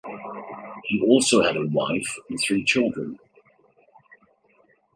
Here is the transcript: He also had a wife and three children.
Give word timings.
He 0.85 0.99
also 0.99 1.43
had 1.43 1.55
a 1.55 1.67
wife 1.67 2.17
and 2.27 2.39
three 2.39 2.63
children. 2.63 3.19